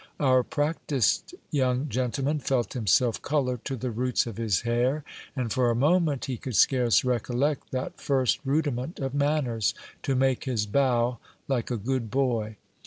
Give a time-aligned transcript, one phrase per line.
[0.19, 5.03] our practised young gentleman felt himself color to the roots of his hair,
[5.35, 10.45] and for a moment he could scarce recollect that first rudiment of manners, "to make
[10.45, 12.57] his bow like a good boy."